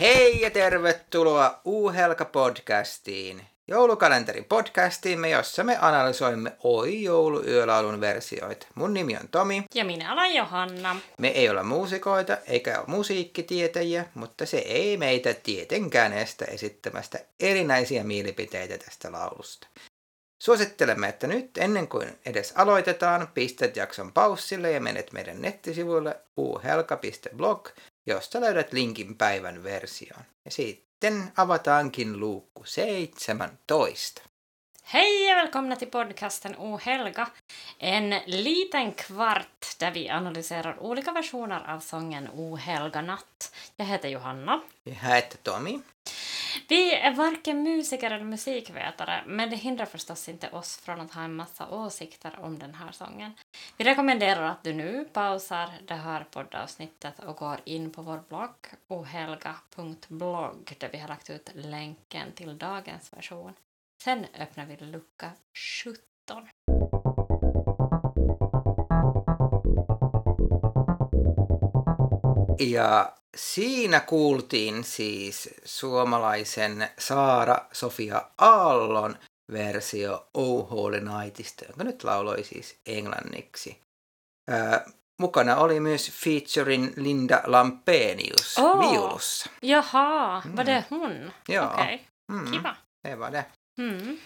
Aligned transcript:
Hei 0.00 0.40
ja 0.40 0.50
tervetuloa 0.50 1.60
Uuhelka-podcastiin, 1.64 3.42
joulukalenterin 3.68 4.44
podcastiimme, 4.44 5.30
jossa 5.30 5.64
me 5.64 5.78
analysoimme 5.80 6.52
Oi 6.64 7.02
jouluyölaulun 7.02 8.00
versioita. 8.00 8.66
Mun 8.74 8.94
nimi 8.94 9.16
on 9.16 9.28
Tomi. 9.28 9.64
Ja 9.74 9.84
minä 9.84 10.12
olen 10.12 10.34
Johanna. 10.34 10.96
Me 11.18 11.28
ei 11.28 11.48
olla 11.48 11.62
muusikoita 11.62 12.36
eikä 12.46 12.78
ole 12.78 12.86
musiikkitietäjiä, 12.86 14.04
mutta 14.14 14.46
se 14.46 14.58
ei 14.58 14.96
meitä 14.96 15.34
tietenkään 15.34 16.12
estä 16.12 16.44
esittämästä 16.44 17.18
erinäisiä 17.40 18.04
mielipiteitä 18.04 18.78
tästä 18.78 19.12
laulusta. 19.12 19.66
Suosittelemme, 20.42 21.08
että 21.08 21.26
nyt 21.26 21.58
ennen 21.58 21.88
kuin 21.88 22.18
edes 22.26 22.52
aloitetaan, 22.56 23.28
pistät 23.34 23.76
jakson 23.76 24.12
paussille 24.12 24.70
ja 24.70 24.80
menet 24.80 25.12
meidän 25.12 25.42
nettisivuille 25.42 26.16
uhelka.blog, 26.36 27.68
josta 28.06 28.40
löydät 28.40 28.72
linkin 28.72 29.16
päivän 29.16 29.62
versioon. 29.64 30.22
Ja 30.44 30.50
sitten 30.50 31.32
avataankin 31.36 32.20
luukku 32.20 32.64
17. 32.64 33.58
Hej 34.82 35.32
och 35.32 35.36
välkomna 35.36 35.76
till 35.76 35.90
podcasten 35.90 36.56
O 36.58 36.78
Helga. 36.82 37.28
En 37.78 38.20
liten 38.26 38.92
kvart 38.92 39.78
där 39.78 39.90
vi 39.90 40.08
analyserar 40.08 40.78
olika 40.82 41.12
versioner 41.12 41.70
av 41.70 41.80
sången 41.80 42.28
O 42.34 42.56
Helga 42.56 43.02
natt. 43.02 43.52
Jag 43.76 43.86
heter 43.86 44.08
Johanna. 44.08 44.60
Jag 44.84 44.94
heter 44.94 45.38
Tommy. 45.38 45.78
Vi 46.68 46.94
är 46.94 47.14
varken 47.14 47.62
musiker 47.62 48.10
eller 48.10 48.24
musikvetare, 48.24 49.24
men 49.26 49.50
det 49.50 49.56
hindrar 49.56 49.86
förstås 49.86 50.28
inte 50.28 50.50
oss 50.50 50.76
från 50.76 51.00
att 51.00 51.14
ha 51.14 51.22
en 51.22 51.36
massa 51.36 51.70
åsikter 51.70 52.38
om 52.40 52.58
den 52.58 52.74
här 52.74 52.92
sången. 52.92 53.32
Vi 53.76 53.84
rekommenderar 53.84 54.42
att 54.42 54.64
du 54.64 54.72
nu 54.72 55.04
pausar 55.12 55.70
det 55.86 55.94
här 55.94 56.24
poddavsnittet 56.30 57.18
och 57.18 57.36
går 57.36 57.60
in 57.64 57.90
på 57.90 58.02
vår 58.02 58.22
blogg 58.28 58.56
ohelga.blogg 58.88 60.76
där 60.78 60.88
vi 60.92 60.98
har 60.98 61.08
lagt 61.08 61.30
ut 61.30 61.50
länken 61.54 62.32
till 62.32 62.58
dagens 62.58 63.12
version. 63.12 63.52
Sen 64.04 64.26
öppnar 64.38 64.66
vi 64.66 64.76
lucka 64.76 65.30
17. 65.84 66.48
Ja 72.58 73.12
siinä 73.36 74.00
kuultiin 74.00 74.84
siis 74.84 75.50
suomalaisen 75.64 76.88
Saara 76.98 77.56
Sofia 77.72 78.22
Aallon 78.38 79.18
versio 79.52 80.28
Oh 80.34 80.70
Holy 80.70 81.00
Nightista, 81.00 81.64
jonka 81.64 81.84
nyt 81.84 82.04
lauloi 82.04 82.44
siis 82.44 82.78
englanniksi. 82.86 83.80
Ää, 84.50 84.84
mukana 85.20 85.56
oli 85.56 85.80
myös 85.80 86.10
featuring 86.12 86.92
Linda 86.96 87.42
Lampenius 87.46 88.58
Oh. 88.58 88.90
viulussa. 88.90 89.50
Jaha, 89.62 90.42
Mm. 90.44 90.56
var 90.56 90.66
det 90.66 90.84
hon? 90.90 91.32
Joo. 91.48 91.66
Okej, 91.72 91.98
Mm, 92.32 92.50
kiva. 92.50 92.76
se 93.08 93.18
var 93.18 93.32
det. 93.32 93.44
Mm. 93.80 94.18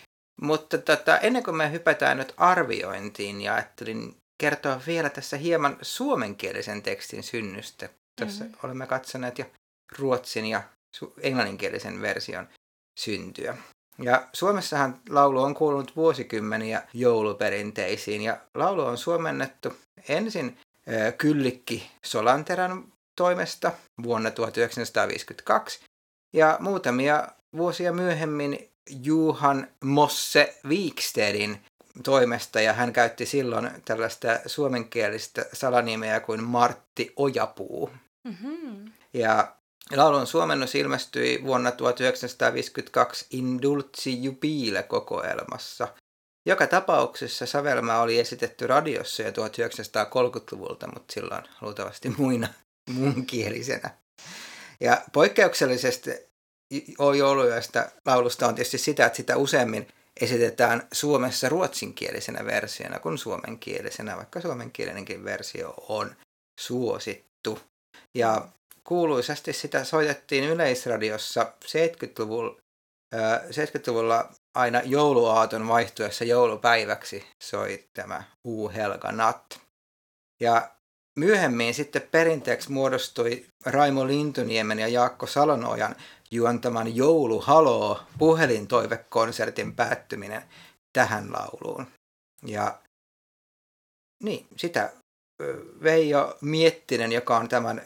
Mutta 0.42 0.78
tota, 0.78 1.18
ennen 1.18 1.42
kuin 1.42 1.56
me 1.56 1.72
hypätään 1.72 2.16
nyt 2.18 2.34
arviointiin, 2.36 3.40
ja 3.40 3.54
ajattelin 3.54 4.16
kertoa 4.42 4.80
vielä 4.86 5.10
tässä 5.10 5.36
hieman 5.36 5.78
suomenkielisen 5.82 6.82
tekstin 6.82 7.22
synnystä. 7.22 7.88
Tässä 8.16 8.44
Mhm. 8.44 8.54
olemme 8.62 8.86
katsoneet 8.86 9.38
jo 9.38 9.44
ruotsin 9.98 10.46
ja 10.46 10.62
su- 10.96 11.12
englanninkielisen 11.20 12.02
version 12.02 12.48
syntyä. 13.00 13.56
Ja 14.02 14.28
Suomessahan 14.32 15.00
laulu 15.08 15.42
on 15.42 15.54
kuulunut 15.54 15.96
vuosikymmeniä 15.96 16.82
jouluperinteisiin, 16.94 18.22
ja 18.22 18.36
laulu 18.54 18.82
on 18.82 18.98
suomennettu 18.98 19.76
ensin 20.08 20.58
ö, 20.88 21.12
Kyllikki 21.12 21.90
Solanterän 22.04 22.84
toimesta 23.16 23.72
vuonna 24.02 24.30
1952, 24.30 25.80
ja 26.32 26.56
muutamia 26.60 27.28
vuosia 27.56 27.92
myöhemmin 27.92 28.70
Juhan 29.02 29.68
Mosse 29.84 30.58
Wikstedin 30.66 31.64
toimesta 32.02 32.60
ja 32.60 32.72
hän 32.72 32.92
käytti 32.92 33.26
silloin 33.26 33.70
tällaista 33.84 34.28
suomenkielistä 34.46 35.46
salanimeä 35.52 36.20
kuin 36.20 36.44
Martti 36.44 37.12
Ojapuu. 37.16 37.90
Mhm. 38.24 38.86
Ja 39.14 39.52
laulun 39.96 40.26
suomennus 40.26 40.74
ilmestyi 40.74 41.42
vuonna 41.44 41.72
1952 41.72 43.26
Indulci 43.30 44.22
Jubile 44.22 44.82
kokoelmassa. 44.82 45.88
Joka 46.46 46.66
tapauksessa 46.66 47.46
Savelma 47.46 48.00
oli 48.00 48.18
esitetty 48.18 48.66
radiossa 48.66 49.22
jo 49.22 49.30
1930-luvulta, 49.30 50.86
mutta 50.86 51.14
silloin 51.14 51.44
luultavasti 51.60 52.08
muina 52.18 52.48
muunkielisenä. 52.94 53.90
Ja 54.80 55.02
poikkeuksellisesti 55.12 56.10
jouluyöstä 57.18 57.90
laulusta 58.06 58.46
on 58.48 58.54
tietysti 58.54 58.78
sitä, 58.78 59.06
että 59.06 59.16
sitä 59.16 59.36
useammin 59.36 59.88
esitetään 60.20 60.88
Suomessa 60.92 61.48
ruotsinkielisenä 61.48 62.44
versiona 62.44 62.98
kuin 62.98 63.18
suomenkielisenä, 63.18 64.16
vaikka 64.16 64.40
suomenkielinenkin 64.40 65.24
versio 65.24 65.74
on 65.88 66.16
suosittu. 66.60 67.58
Ja 68.14 68.48
kuuluisasti 68.84 69.52
sitä 69.52 69.84
soitettiin 69.84 70.44
yleisradiossa 70.44 71.52
70-luvulla, 71.64 72.56
70-luvulla 73.50 74.30
aina 74.54 74.80
jouluaaton 74.84 75.68
vaihtuessa 75.68 76.24
joulupäiväksi 76.24 77.26
soi 77.42 77.84
tämä 77.94 78.22
U 78.44 78.68
Helga 78.68 79.12
Natt. 79.12 79.54
Ja 80.40 80.70
myöhemmin 81.18 81.74
sitten 81.74 82.02
perinteeksi 82.10 82.72
muodostui 82.72 83.46
Raimo 83.66 84.06
Lintuniemen 84.06 84.78
ja 84.78 84.88
Jaakko 84.88 85.26
Salonojan 85.26 85.96
juontaman 86.32 86.96
Jouluhaloo 86.96 88.00
puhelintoivekonsertin 88.18 89.74
päättyminen 89.74 90.42
tähän 90.92 91.32
lauluun. 91.32 91.86
Ja 92.46 92.78
niin, 94.22 94.46
sitä 94.56 94.92
Veijo 95.82 96.38
Miettinen, 96.40 97.12
joka 97.12 97.36
on 97.36 97.48
tämän 97.48 97.82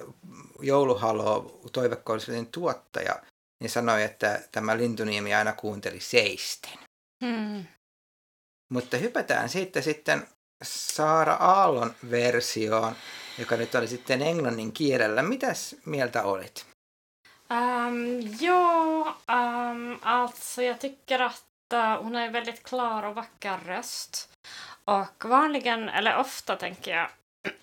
Jouluhaloo 0.60 1.60
toivekonsertin 1.72 2.46
tuottaja, 2.46 3.22
niin 3.60 3.70
sanoi, 3.70 4.02
että 4.02 4.42
tämä 4.52 4.76
Lintuniemi 4.76 5.34
aina 5.34 5.52
kuunteli 5.52 6.00
seisten. 6.00 6.78
Mm. 7.22 7.64
Mutta 8.72 8.96
hypätään 8.96 9.48
siitä 9.48 9.80
sitten 9.80 10.28
Saara 10.64 11.34
Aallon 11.34 11.94
versioon, 12.10 12.96
joka 13.38 13.56
nyt 13.56 13.74
oli 13.74 13.88
sitten 13.88 14.22
englannin 14.22 14.72
kielellä. 14.72 15.22
Mitäs 15.22 15.76
mieltä 15.86 16.22
olit? 16.22 16.73
Um, 17.48 18.20
ja, 18.40 19.16
um, 19.26 19.98
alltså 20.02 20.62
jag 20.62 20.80
tycker 20.80 21.18
att 21.18 21.44
uh, 21.74 22.02
hon 22.02 22.14
har 22.14 22.22
en 22.22 22.32
väldigt 22.32 22.62
klar 22.62 23.02
och 23.02 23.14
vacker 23.14 23.58
röst. 23.66 24.30
Och 24.84 25.24
vanligen, 25.24 25.88
eller 25.88 26.16
ofta 26.16 26.56
tänker 26.56 26.96
jag, 26.96 27.08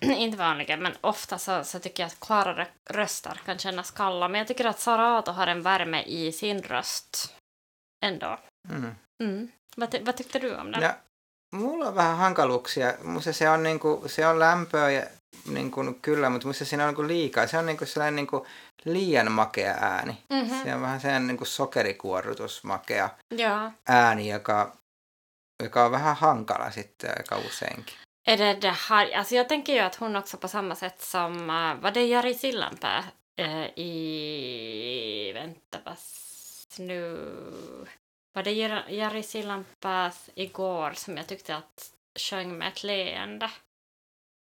inte 0.00 0.38
vanligen, 0.38 0.82
men 0.82 0.92
ofta 1.00 1.38
så, 1.38 1.64
så 1.64 1.78
tycker 1.78 2.02
jag 2.02 2.08
att 2.08 2.20
klarare 2.20 2.66
röster 2.90 3.40
kan 3.44 3.58
kännas 3.58 3.90
kalla. 3.90 4.28
Men 4.28 4.38
jag 4.38 4.48
tycker 4.48 4.64
att 4.64 4.80
Sara 4.80 5.06
Aato 5.06 5.32
har 5.32 5.46
en 5.46 5.62
värme 5.62 6.02
i 6.02 6.32
sin 6.32 6.62
röst 6.62 7.34
ändå. 8.04 8.38
Mm. 8.68 8.94
Mm. 9.22 9.48
Vad, 9.76 9.96
vad 10.02 10.16
tyckte 10.16 10.38
du 10.38 10.56
om 10.56 10.72
den? 10.72 10.82
Ja, 10.82 10.96
mulla 11.52 11.88
on 11.88 11.94
vähän 11.94 12.16
hankaluuksia. 12.16 12.94
Musta 13.02 13.32
se 13.32 13.48
on, 13.48 13.62
niinku, 13.62 14.08
se 14.08 14.26
on 14.26 14.38
lämpöä 14.38 14.90
ja 14.90 15.02
niinku, 15.48 15.80
kyllä, 16.02 16.30
mutta 16.30 16.46
musta 16.46 16.64
siinä 16.64 16.84
on 16.84 16.88
niinku 16.88 17.06
liikaa. 17.06 17.46
Se 17.46 17.58
on 17.58 17.66
niinku 17.66 17.86
sellainen 17.86 18.16
niinku 18.16 18.46
liian 18.84 19.32
makea 19.32 19.74
ääni. 19.80 20.18
Mhm. 20.30 20.62
Se 20.62 20.74
on 20.74 20.80
vähän 20.82 21.00
sellainen 21.00 21.26
niinku 21.26 21.44
sokerikuorrutusmakea 21.44 23.10
Ja. 23.30 23.72
ääni, 23.88 24.28
joka, 24.28 24.76
joka 25.62 25.84
on 25.84 25.90
vähän 25.92 26.16
hankala 26.16 26.70
sitten 26.70 27.10
aika 27.10 27.36
useinkin. 27.38 27.94
Är 28.26 28.36
det 28.38 28.60
det 28.62 28.74
här, 28.88 29.10
alltså 29.16 29.34
jag 29.34 29.48
tänker 29.48 29.72
ju 29.74 29.80
att 29.80 29.94
hon 30.00 30.16
också 30.16 30.36
på 30.36 30.48
samma 30.48 30.74
sätt 30.74 31.00
som, 31.00 31.32
uh, 31.50 31.82
var 31.82 31.90
det 31.94 32.06
Jari 32.06 32.34
Sillanpää 32.34 33.04
uh, 33.40 33.78
i, 33.78 35.32
vänta 35.34 35.78
pass 35.78 36.66
nu, 36.78 37.16
var 38.34 38.42
det 38.42 38.50
Jar- 38.50 38.88
Jari 38.88 39.22
Sillanpääs 39.22 40.30
igår 40.34 40.92
som 40.96 41.16
jag 41.16 41.26
tyckte 41.26 41.56
att 41.56 41.90
sjöng 42.18 42.58
med 42.58 42.68
ett 42.68 42.82
leende? 42.84 43.50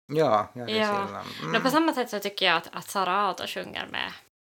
Joo, 0.09 0.47
Jari 0.55 0.79
Joo. 0.79 1.07
Sillan. 1.07 1.25
No 1.53 1.59
på 1.59 1.69
samma 1.69 1.93
sätt 1.93 2.09
så 2.09 2.19
tycker 2.19 2.45
jag 2.45 2.57
att, 2.57 2.67
att 2.71 2.89
Sara 2.89 3.13
Aato 3.13 3.47
sjunger 3.47 3.87
med 3.91 4.11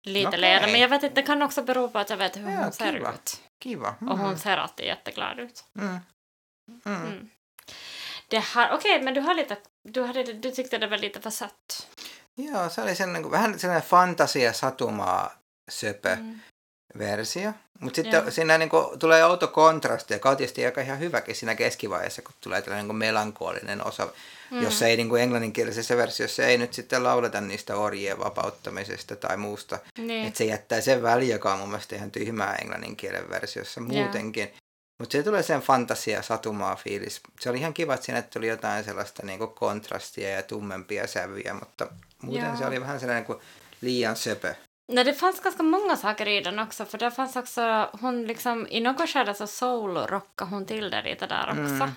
lite 0.03 0.27
Okej. 0.27 0.39
leende, 0.39 0.71
men 0.71 0.81
jag 0.81 0.89
vet 0.89 1.03
inte, 1.03 1.15
det 1.21 1.27
kan 1.27 1.41
också 1.41 1.63
bero 1.63 1.89
på 1.89 1.99
att 1.99 2.09
jag 2.09 2.17
vet 2.17 2.37
hur 2.37 2.49
Ja, 2.51 2.63
hon 2.63 2.71
ser 2.71 2.93
kiva. 2.93 3.13
ut. 3.13 3.41
Kiva. 3.63 3.95
Och 4.09 4.17
hon 4.17 4.37
ser 4.37 4.57
alltid 4.57 4.85
jätteglad 4.85 5.39
ut. 5.39 5.63
Mm. 5.79 5.97
Mm. 6.85 7.01
Mm. 7.07 7.29
Det 8.27 8.39
här, 8.39 8.73
okej, 8.73 9.01
men 9.01 9.13
du 9.13 9.21
har 9.21 9.33
lite, 9.35 9.57
du, 9.83 10.03
hade, 10.03 10.23
du 10.33 10.51
tyckte 10.51 10.77
det 10.77 10.87
var 10.87 10.97
lite 10.97 11.21
för 11.21 11.29
sött. 11.29 11.87
Joo, 12.35 12.69
se 12.69 12.81
oli 12.81 12.95
sen, 12.95 13.13
niin 13.13 13.23
kuin, 13.23 13.31
vähän 13.31 13.59
sellainen 13.59 13.81
fantasia 13.87 14.53
satumaa 14.53 15.31
söpö. 15.71 16.13
Mm. 16.13 16.39
Versio. 16.97 17.53
Mutta 17.79 17.95
sitten 17.95 18.21
Joo. 18.21 18.31
siinä 18.31 18.57
niinku 18.57 18.95
tulee 18.99 19.25
outo 19.25 19.47
kontrasti, 19.47 20.13
joka 20.13 20.29
on 20.29 20.37
tietysti 20.37 20.65
aika 20.65 20.81
ihan 20.81 20.99
hyväkin 20.99 21.35
siinä 21.35 21.55
keskivaiheessa, 21.55 22.21
kun 22.21 22.33
tulee 22.41 22.61
tällainen 22.61 22.83
niinku 22.83 22.93
melankolinen 22.93 23.87
osa, 23.87 24.07
mm. 24.51 24.61
jossa 24.61 24.87
ei 24.87 24.97
niinku 24.97 25.15
englanninkielisessä 25.15 25.97
versiossa 25.97 26.43
ei 26.43 26.57
nyt 26.57 26.73
sitten 26.73 27.03
lauleta 27.03 27.41
niistä 27.41 27.75
orjien 27.75 28.19
vapauttamisesta 28.19 29.15
tai 29.15 29.37
muusta. 29.37 29.79
Niin. 29.97 30.27
Että 30.27 30.37
se 30.37 30.45
jättää 30.45 30.81
sen 30.81 31.03
väliin, 31.03 31.31
joka 31.31 31.53
on 31.53 31.59
mun 31.59 31.69
mielestä 31.69 31.95
ihan 31.95 32.11
tyhmää 32.11 32.55
englannin 32.55 32.95
kielen 32.95 33.29
versiossa 33.29 33.81
muutenkin. 33.81 34.53
Mutta 34.99 35.11
se 35.11 35.23
tulee 35.23 35.43
sen 35.43 35.61
fantasia 35.61 36.21
satumaa 36.21 36.75
fiilis. 36.75 37.21
Se 37.39 37.49
oli 37.49 37.57
ihan 37.59 37.73
kiva, 37.73 37.93
että 37.93 38.05
siinä 38.05 38.21
tuli 38.21 38.47
jotain 38.47 38.83
sellaista 38.83 39.25
niinku 39.25 39.47
kontrastia 39.47 40.29
ja 40.29 40.43
tummempia 40.43 41.07
sävyjä, 41.07 41.53
mutta 41.53 41.87
muuten 42.21 42.47
Joo. 42.47 42.57
se 42.57 42.65
oli 42.65 42.81
vähän 42.81 42.99
sellainen 42.99 43.25
kuin 43.25 43.39
liian 43.81 44.15
söpö. 44.15 44.55
Nej, 44.87 45.03
det 45.03 45.13
fanns 45.13 45.39
ganska 45.39 45.63
många 45.63 45.95
saker 45.97 46.27
i 46.27 46.41
den 46.41 46.59
också, 46.59 46.85
för 46.85 46.97
där 46.97 47.09
fanns 47.09 47.35
också, 47.35 47.89
hon 48.01 48.27
liksom, 48.27 48.67
i 48.67 48.79
något 48.81 49.09
skede 49.09 49.33
så 49.33 49.47
soul-rockade 49.47 50.51
hon 50.51 50.65
till 50.65 50.89
det 50.89 51.01
lite 51.01 51.27
där 51.27 51.49
också. 51.49 51.61
Mm. 51.61 51.89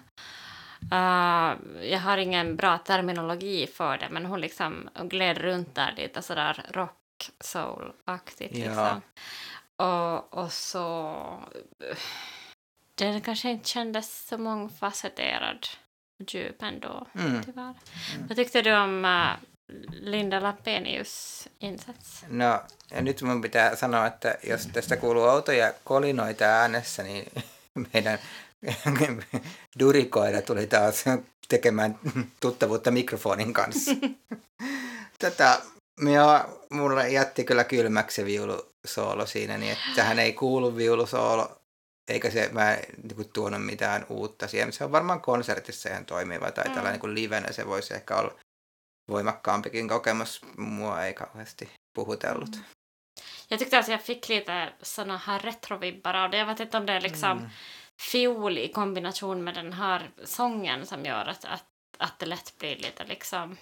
Uh, 0.93 1.57
jag 1.91 2.01
har 2.01 2.19
ingen 2.19 2.57
bra 2.57 2.79
terminologi 2.79 3.67
för 3.67 3.99
det, 3.99 4.09
men 4.11 4.27
hon 4.27 4.41
liksom 4.41 4.89
gled 5.03 5.39
runt 5.39 5.75
där 5.75 5.95
lite 5.97 6.23
sådär 6.23 6.65
rock-soul-aktigt 6.73 8.57
Ja. 8.57 8.65
liksom. 8.67 9.03
Och, 9.77 10.35
och 10.45 10.53
så... 10.53 11.17
Den 12.95 13.21
kanske 13.21 13.51
inte 13.51 13.69
kändes 13.69 14.27
så 14.29 14.39
mångfacetterad 14.39 15.67
och 16.23 16.35
djup 16.35 16.63
ändå, 16.63 17.07
Mm. 17.15 17.43
tyvärr. 17.45 17.75
Vad 18.29 18.37
tyckte 18.37 18.63
du 18.63 18.77
om 18.77 19.05
äh, 19.05 19.31
Linda 20.01 20.43
Lampenius 20.43 21.45
insats? 21.61 22.25
No, 22.29 22.63
ja 22.91 23.03
nyt 23.03 23.23
mun 23.23 23.41
pitää 23.41 23.77
sanoa, 23.77 24.07
että 24.07 24.39
jos 24.47 24.67
tästä 24.67 24.97
kuuluu 24.97 25.23
outoja 25.23 25.73
kolinoita 25.85 26.45
äänessä, 26.45 27.03
niin 27.03 27.33
meidän 27.93 28.19
durikoida 29.79 30.43
tuli 30.43 30.67
taas 30.67 31.05
tekemään 31.49 31.99
tuttavuutta 32.41 32.91
mikrofonin 32.91 33.53
kanssa. 33.53 33.91
Tätä 35.19 35.61
minua, 36.01 36.61
mulle 36.71 37.09
jätti 37.11 37.45
kyllä 37.45 37.65
kylmäksi 37.65 38.15
se 38.15 38.25
viulusoolo 38.25 39.27
siinä, 39.27 39.59
niin 39.59 39.73
että 39.73 39.85
tähän 39.97 40.19
ei 40.19 40.33
kuulu 40.33 40.77
viulusoolo, 40.77 41.59
eikä 42.09 42.31
se 42.31 42.49
mä 42.53 42.75
en 42.75 42.83
niin 43.03 43.17
kuin, 43.17 43.31
tuonut 43.33 43.67
mitään 43.67 44.07
uutta 44.09 44.49
siihen. 44.49 44.73
Se 44.73 44.85
on 44.85 44.93
varmaan 44.93 45.21
konsertissa 45.21 45.89
ihan 45.89 46.07
toimiva 46.07 46.51
tai 46.51 46.65
Mm. 46.65 46.75
tällainen 46.75 47.01
niin 47.01 47.15
livenä 47.15 47.53
se 47.53 47.67
voisi 47.67 47.95
ehkä 47.95 48.17
olla 48.17 48.35
voimakkaampikin 49.11 49.89
kokemus. 49.89 50.41
Mua 50.57 51.05
ei 51.05 51.15
kauheasti 51.15 51.71
puhutellut. 51.97 52.57
Jag 53.49 53.59
tyckte 53.59 53.79
att 53.79 53.89
jag 53.89 54.03
fick 54.03 54.29
lite 54.29 54.73
såna 54.83 55.17
här 55.17 55.39
retrovibbar 55.39 56.15
av 56.15 56.31
det. 56.31 56.37
Jag 56.39 56.47
vet 56.47 56.61
inte 56.61 56.77
om 56.79 56.87
det 56.87 56.93
är 56.93 57.01
liksom 57.01 57.39
Mm. 57.39 57.51
fiol 58.03 58.59
i 58.59 58.69
kombination 58.69 59.45
med 59.45 59.55
den 59.55 59.73
här 59.73 60.11
sången 60.25 60.87
som 60.87 61.05
gör 61.05 61.27
att, 61.27 61.45
att, 61.45 61.65
att 61.99 62.19
det 62.19 62.27
lätt 62.27 62.59
blir 62.59 62.77
lite 62.77 63.05
liksom 63.05 63.57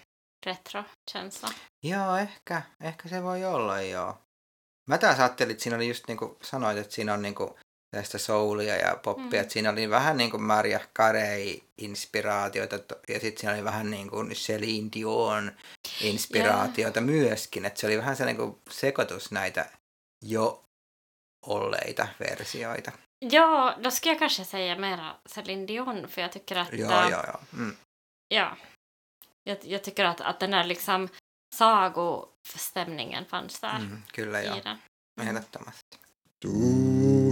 retrokänsla. 0.47 1.49
Joo, 1.83 2.17
ehkä, 2.17 2.62
ehkä 2.81 3.09
se 3.09 3.21
voi 3.21 3.45
olla, 3.45 3.83
joo. 3.83 4.19
Mä 4.91 4.99
taas 4.99 5.19
ajattelin, 5.19 5.50
että 5.50 5.62
siinä 5.62 5.77
oli 5.77 5.88
just 5.88 6.09
niin 6.09 6.19
kuin 6.19 6.37
sanoit, 6.41 6.79
että 6.79 6.95
siinä 6.95 7.15
on 7.15 7.23
niin 7.23 7.35
kuin 7.35 7.50
tästä 7.97 8.19
soulia 8.19 8.77
ja 8.77 8.97
poppia, 9.03 9.25
Mm. 9.27 9.41
että 9.41 9.53
siinä 9.53 9.71
oli 9.71 9.91
vähän 9.91 10.17
niin 10.17 10.31
kuin 10.31 10.43
Maria 10.43 10.81
Carey-inspiraatioita 10.99 12.77
ja 13.09 13.21
sitten 13.21 13.41
siinä 13.41 13.55
oli 13.55 13.65
vähän 13.65 13.91
niin 13.91 14.11
kuin 14.11 14.31
Celine 14.31 14.89
Dion 14.94 15.53
inspiraatioita 16.00 17.00
myöskin, 17.00 17.65
että 17.65 17.81
se 17.81 17.87
oli 17.87 17.99
vähän 17.99 18.17
se 18.17 18.25
niin 18.25 18.37
kuin 18.37 18.59
sekoitus 18.71 19.31
näitä 19.31 19.71
jo 20.25 20.65
olleita 21.47 22.09
versioita. 22.21 22.93
Ja, 23.33 23.77
då 23.85 23.91
ska 23.91 24.09
jag 24.09 24.19
kanske 24.19 24.45
säga 24.45 24.77
mera 24.77 25.15
Celine 25.29 25.67
Dion, 25.67 26.09
för 26.09 26.21
jag 26.23 26.33
tycker 26.33 26.59
att... 26.59 26.73
Joo, 26.73 26.91
äh, 26.93 27.11
joo, 27.11 27.23
joo. 27.27 27.41
Mm. 27.53 27.77
ja 28.35 28.56
jag, 29.45 29.59
jag 29.62 29.83
tycker 29.83 30.05
att, 30.05 30.21
att 30.21 30.41
den 30.41 30.50
där 30.50 30.65
liksom 30.65 31.09
sagostämningen 31.55 33.25
fanns 33.25 33.61
där 33.61 33.77
Mm, 33.77 34.03
kyllä 34.12 34.43
joo, 34.43 34.56
i 34.56 34.61
den. 34.61 34.79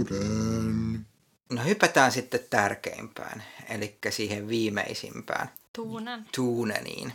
Tuuden. 0.07 1.05
No 1.51 1.63
hypätään 1.63 2.11
sitten 2.11 2.39
tärkeimpään, 2.49 3.43
eli 3.69 3.97
siihen 4.09 4.47
viimeisimpään, 4.47 5.49
Tonen. 5.73 6.25
Tuuneniin. 6.35 7.13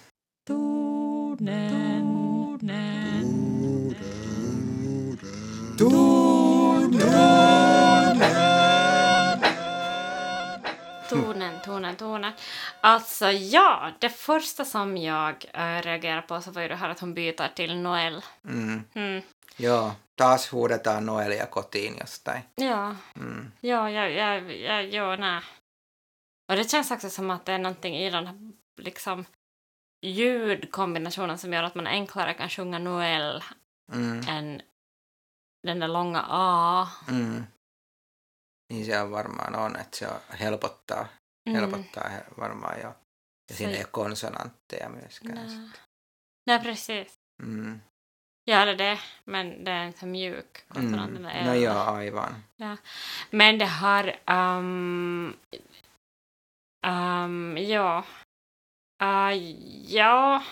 Tonen, 11.08 11.60
tonen, 11.64 11.96
tonen. 11.96 12.32
Alltså 12.80 13.30
ja, 13.30 13.92
det 14.00 14.08
första 14.08 14.64
som 14.64 14.96
jag 14.96 15.44
äh, 15.54 15.82
reagerade 15.82 16.22
på 16.22 16.40
så 16.40 16.50
var 16.50 16.62
ju 16.62 16.68
det 16.68 16.76
här 16.76 16.88
att 16.88 17.00
hon 17.00 17.14
byter 17.14 17.48
till 17.54 17.76
Noel. 17.76 18.22
Mm. 18.44 18.82
Mm. 18.94 19.22
Joo, 19.58 19.92
taas 20.16 20.52
huudetaan 20.52 21.06
Noelia 21.06 21.46
kotiin 21.46 21.96
jostain. 22.00 22.44
Ja, 22.56 22.96
Mm. 23.16 23.52
ja, 23.62 23.90
ja, 23.90 24.08
ja, 24.08 24.34
ja, 24.38 24.80
ja, 24.80 25.16
nej. 25.16 25.40
Och 26.50 26.56
det 26.56 26.70
känns 26.70 26.90
också 26.90 27.10
som 27.10 27.30
att 27.30 27.46
det 27.46 27.52
är 27.52 27.58
någonting 27.58 27.96
i 27.96 28.10
den 28.10 28.26
här 28.26 28.36
liksom 28.76 29.24
ljudkombinationen 30.06 31.38
som 31.38 31.52
gör 31.52 31.62
att 31.62 31.74
man 31.74 31.86
enklare 31.86 32.34
kan 32.34 32.48
sjunga 32.48 32.78
Noel 32.78 33.42
Mm. 33.92 34.28
än 34.28 34.62
den 35.66 35.78
där 35.80 35.88
långa 35.88 36.24
A. 36.28 36.88
Mm. 37.08 37.46
Niin 38.70 38.86
se 38.86 39.00
on 39.02 39.10
varmaan 39.10 39.54
on, 39.54 39.76
että 39.76 39.96
se 39.98 40.08
on, 40.08 40.20
helpottaa, 40.38 41.06
Mm. 41.48 41.54
helpottaa 41.56 42.08
he, 42.08 42.24
varmaan 42.38 42.80
jo. 42.80 42.94
Ja 43.50 43.54
siinä 43.56 43.72
Se- 43.72 43.78
ei 43.78 43.84
ole 43.84 43.90
konsonantteja 43.90 44.88
myöskään. 44.88 45.34
Nej. 45.34 45.70
Nej, 46.46 46.58
precis. 46.62 47.20
Mm. 47.42 47.80
Ja, 48.48 48.64
det 48.64 48.98
men 49.25 49.64
det 49.64 49.70
är 49.70 49.87
inte 49.87 50.06
mjuk. 50.06 50.64
Mm. 50.76 50.93
den 50.93 51.22
där 51.22 51.44
No 51.44 51.54
joo, 51.54 51.78
aivan. 51.78 52.43
Men 53.31 53.58
det 53.58 53.66
har... 53.66 54.16
Um, 54.31 55.37
um, 56.87 57.56
ja. 57.58 58.04
Uh, 59.02 59.37
ja. 59.87 60.43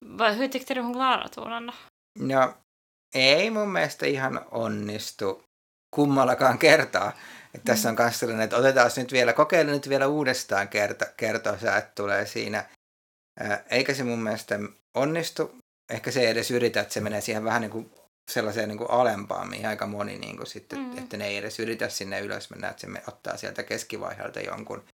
Va, 0.00 0.30
hur 0.30 0.48
tyckte 0.48 0.74
du 0.74 0.80
hon 0.80 0.94
klarade 0.94 1.28
tonen 1.28 1.66
då? 1.66 1.72
No 2.18 2.54
ei 3.14 3.50
mun 3.50 3.68
mielestä 3.68 4.06
ihan 4.06 4.46
onnistu 4.50 5.44
kummallakaan 5.94 6.58
kertaa. 6.58 7.12
Että 7.54 7.72
tässä 7.72 7.88
on 7.88 7.96
myös 7.98 8.18
sellainen, 8.18 8.44
että 8.44 8.56
otetaan 8.56 8.90
nyt 8.96 9.12
vielä, 9.12 9.32
kokeile 9.32 9.70
nyt 9.70 9.88
vielä 9.88 10.06
uudestaan 10.06 10.68
kerta, 10.68 11.04
kertosäät 11.16 11.94
tulee 11.94 12.26
siinä. 12.26 12.64
Eikä 13.70 13.94
se 13.94 14.04
mun 14.04 14.22
mielestä 14.22 14.58
onnistu. 14.94 15.61
Ehkä 15.92 16.10
se 16.10 16.20
ei 16.20 16.26
edes 16.26 16.50
yritä, 16.50 16.80
että 16.80 16.94
se 16.94 17.00
menee 17.00 17.20
siihen 17.20 17.44
vähän 17.44 17.60
niin 17.60 17.70
kuin 17.70 17.90
sellaiseen 18.30 18.68
niin 18.68 18.78
kuin 18.78 18.90
alempaan, 18.90 19.50
mihin 19.50 19.66
aika 19.66 19.86
moni 19.86 20.18
niin 20.18 20.36
kuin 20.36 20.46
sitten, 20.46 20.78
Mm. 20.78 20.98
että 20.98 21.16
ne 21.16 21.26
ei 21.26 21.36
edes 21.36 21.60
yritä 21.60 21.88
sinne 21.88 22.20
ylös 22.20 22.50
mennä, 22.50 22.68
että 22.68 22.80
se 22.80 22.86
me- 22.86 23.02
ottaa 23.08 23.36
sieltä 23.36 23.62
keskivaiheelta 23.62 24.40
jonkun. 24.40 24.84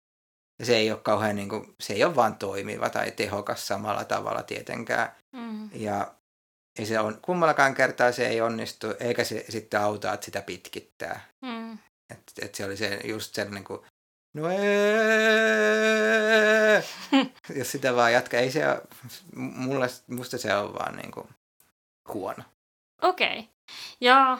Ja 0.58 0.66
se 0.66 0.76
ei 0.76 0.90
ole 0.92 1.00
kauhean, 1.02 1.36
niin 1.36 1.48
kuin, 1.48 1.74
se 1.80 1.92
ei 1.94 2.04
ole 2.04 2.16
vaan 2.16 2.36
toimiva 2.36 2.90
tai 2.90 3.10
tehokas 3.10 3.66
samalla 3.66 4.04
tavalla 4.04 4.42
tietenkään. 4.42 5.12
Mm. 5.32 5.70
Ja 5.72 6.14
ei 6.78 6.86
se 6.86 7.00
on, 7.00 7.18
kummallakaan 7.22 7.74
kertaa 7.74 8.12
se 8.12 8.26
ei 8.28 8.40
onnistu, 8.40 8.86
eikä 9.00 9.24
se 9.24 9.44
sitten 9.48 9.80
auta, 9.80 10.12
että 10.12 10.24
sitä 10.24 10.42
pitkittää. 10.42 11.28
Mm. 11.42 11.72
Että 12.12 12.32
et 12.42 12.54
se 12.54 12.64
oli 12.64 12.76
se, 12.76 13.00
just 13.04 13.34
sellainen 13.34 13.64
kuin, 13.64 13.80
no 14.36 14.48
jos 17.56 17.72
sitä 17.72 17.94
vaan 17.96 18.12
jatkaa, 18.12 18.40
ei 18.40 18.50
se 18.52 18.68
ole, 18.68 18.80
mulle, 19.34 19.88
musta 20.06 20.38
se 20.38 20.54
on 20.54 20.74
vaan 20.74 20.96
niin 20.96 21.10
kuin 21.10 21.28
huono. 22.14 22.44
Okej. 23.02 23.48
Ja, 24.00 24.38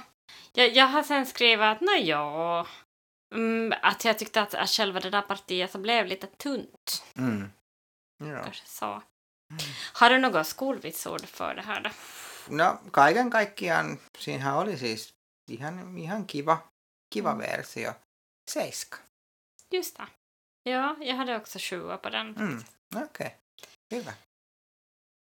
jag, 0.54 0.76
jag 0.76 0.86
har 0.88 1.02
sen 1.02 1.26
skrivit 1.26 1.64
att 1.64 1.80
nå 1.80 1.92
ja, 1.92 2.66
mm, 3.34 3.72
att 3.82 4.04
jag 4.04 4.18
tyckte 4.18 4.40
att, 4.40 4.54
att 4.54 4.70
själva 4.70 5.00
det 5.00 5.10
där 5.10 5.22
partiet 5.22 5.70
så 5.72 5.78
blev 5.78 6.06
lite 6.06 6.26
tunt. 6.26 7.04
Mm. 7.18 7.50
Joo. 8.20 8.42
Kanske 8.44 8.66
så. 8.66 9.02
Har 9.92 10.10
du 10.10 10.18
något 10.18 10.46
skolvitsord 10.46 11.26
för 11.26 11.54
det 11.54 11.62
här 11.62 11.80
då? 11.80 11.90
No 12.50 12.78
kaiken 12.90 13.30
kaikkiaan 13.30 13.98
siinähän 14.18 14.56
oli 14.56 14.76
siis 14.76 15.14
ihan, 15.50 15.98
ihan 15.98 16.26
kiva, 16.26 16.58
kiva 17.14 17.30
Mm. 17.30 17.38
versio. 17.38 17.92
Seiska. 18.50 18.96
Just 19.70 19.96
det. 19.96 20.06
Ja, 20.68 20.96
jag 21.00 21.14
hade 21.14 21.36
också 21.36 21.58
sjua 21.58 21.96
på 21.96 22.10
den. 22.10 22.36
Mm. 22.36 22.62
Okei, 22.96 23.34
okay. 23.90 24.12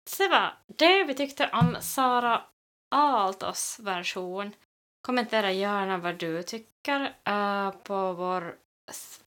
Se 0.10 0.28
var 0.28 0.58
det 0.66 1.04
vi 1.04 1.14
tyckte 1.14 1.50
om 1.54 1.78
Sara 1.82 2.44
Aaltos 2.92 3.80
version. 3.80 4.56
Kommentera 5.02 5.52
gärna 5.52 5.98
vad 5.98 6.16
du 6.16 6.44
tycker 6.44 7.16
eh, 7.24 7.72
på 7.72 8.14
vår 8.14 8.56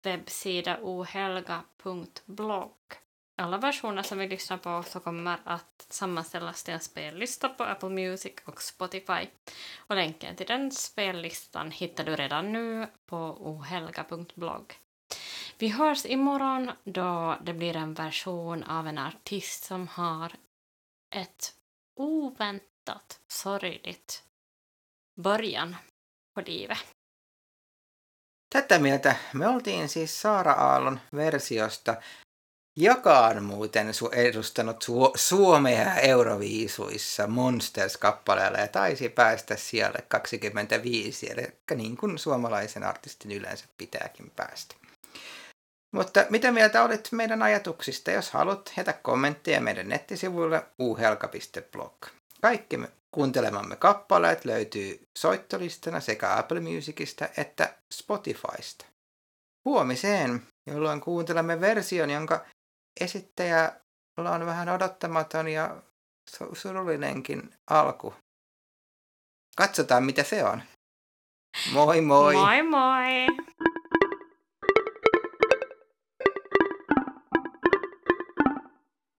webbsida 0.02 0.79
ohelga.blogg. 0.83 2.73
alla 3.37 3.59
versioner 3.59 4.02
som 4.02 4.19
vi 4.19 4.29
lyssnar 4.29 4.59
på 4.59 4.83
så 4.83 5.00
kommer 5.00 5.38
att 5.45 5.87
sammanställas 5.88 6.62
till 6.62 6.75
en 6.75 6.81
spellista 6.81 7.49
på 7.49 7.64
Apple 7.64 7.88
Music 7.88 8.35
och 8.45 8.62
Spotify. 8.62 9.26
Och 9.76 9.97
länken 9.97 10.37
till 10.37 10.47
den 10.47 10.73
spellistan 10.73 11.71
hittar 11.71 12.05
du 12.05 12.17
redan 12.17 12.52
nu 12.52 12.87
på 13.07 13.17
ohelga.blogg. 13.40 14.79
Vi 15.61 15.69
hörs 15.69 16.07
imorgon 16.07 16.73
då 16.85 17.38
det 17.40 17.52
blir 17.52 17.76
en 17.76 17.95
version 17.95 18.62
av 18.62 18.87
en 18.88 18.99
artist 18.99 19.64
som 19.64 19.88
har 19.88 20.33
ett 21.17 21.55
oväntat 21.97 23.21
sorgligt 23.29 24.23
början 25.21 25.76
på 26.35 26.40
livet. 26.40 26.79
Tätä 28.55 28.79
mieltä 28.79 29.17
me 29.33 29.49
oltiin 29.49 29.88
siis 29.88 30.21
Saara 30.21 30.52
Aallon 30.52 31.00
versiosta, 31.17 31.97
joka 32.76 33.26
on 33.26 33.43
muuten 33.43 33.93
edustanut 34.12 34.85
su- 34.85 35.12
Suomea 35.14 35.95
Euroviisuissa 35.95 37.26
Monsters-kappaleella 37.26 38.59
ja 38.59 38.69
taisi 38.69 39.09
päästä 39.09 39.57
siellä 39.57 39.99
25, 40.09 41.31
eli 41.31 41.47
niin 41.75 41.97
kuin 41.97 42.19
suomalaisen 42.19 42.85
artistin 42.85 43.33
yleensä 43.33 43.64
pitääkin 43.79 44.31
päästä. 44.37 44.75
Mutta 45.92 46.26
mitä 46.30 46.52
mieltä 46.52 46.82
olit 46.82 47.09
meidän 47.12 47.42
ajatuksista? 47.42 48.11
Jos 48.11 48.30
haluat, 48.30 48.73
heitä 48.76 48.92
kommentteja 48.92 49.61
meidän 49.61 49.88
nettisivuille 49.88 50.66
uhelka.blog. 50.78 52.06
Kaikki 52.40 52.76
me 52.76 52.88
kuuntelemamme 53.14 53.76
kappaleet 53.76 54.44
löytyy 54.44 55.00
soittolistana 55.18 56.00
sekä 56.00 56.37
Apple 56.38 56.61
Musicista 56.61 57.28
että 57.37 57.75
Spotifysta. 57.92 58.85
Huomiseen, 59.64 60.42
jolloin 60.66 61.00
kuuntelemme 61.00 61.61
version, 61.61 62.11
jonka 62.11 62.44
esittäjä 63.00 63.73
on 64.16 64.47
vähän 64.47 64.68
odottamaton 64.68 65.49
ja 65.49 65.82
surullinenkin 66.52 67.54
alku. 67.70 68.14
Katsotaan, 69.56 70.04
mitä 70.04 70.23
se 70.23 70.44
on. 70.44 70.62
Moi 71.73 72.00
moi! 72.00 72.35
Moi 72.35 72.62
moi! 72.62 73.26